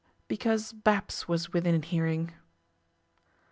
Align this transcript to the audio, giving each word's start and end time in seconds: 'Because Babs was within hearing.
'Because 0.27 0.73
Babs 0.73 1.27
was 1.27 1.53
within 1.53 1.79
hearing. 1.83 2.33